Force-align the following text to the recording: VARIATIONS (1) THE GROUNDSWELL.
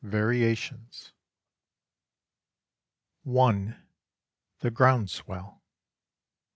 VARIATIONS 0.03 1.11
(1) 3.21 3.75
THE 4.61 4.71
GROUNDSWELL. 4.71 5.61